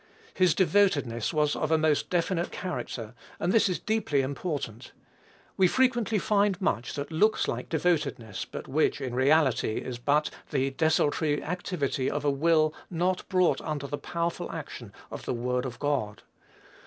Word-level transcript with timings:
His 0.33 0.55
devotedness 0.55 1.31
was 1.31 1.55
of 1.55 1.69
a 1.69 1.77
most 1.77 2.09
definite 2.09 2.49
character; 2.51 3.13
and 3.39 3.53
this 3.53 3.69
is 3.69 3.77
deeply 3.77 4.21
important. 4.23 4.93
We 5.57 5.67
frequently 5.67 6.17
find 6.17 6.59
much 6.59 6.95
that 6.95 7.11
looks 7.11 7.47
like 7.47 7.69
devotedness, 7.69 8.45
but 8.45 8.67
which, 8.67 8.99
in 8.99 9.13
reality, 9.13 9.75
is 9.75 9.99
but 9.99 10.31
the 10.49 10.71
desultory 10.71 11.43
activity 11.43 12.09
of 12.09 12.25
a 12.25 12.31
will 12.31 12.73
not 12.89 13.29
brought 13.29 13.61
under 13.61 13.85
the 13.85 13.99
powerful 13.99 14.51
action 14.51 14.91
of 15.11 15.25
the 15.25 15.35
word 15.35 15.67
of 15.67 15.77
God. 15.77 16.23